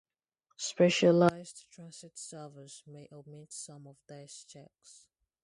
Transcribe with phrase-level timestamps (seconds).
[0.57, 5.05] Specialized transit servers may omit some of these checks.